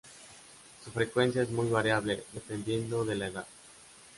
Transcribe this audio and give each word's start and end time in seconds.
Su 0.83 0.89
frecuencia 0.89 1.43
es 1.43 1.51
muy 1.51 1.69
variable 1.69 2.23
dependiendo 2.33 3.05
de 3.05 3.13
la 3.17 3.27
edad. 3.27 3.45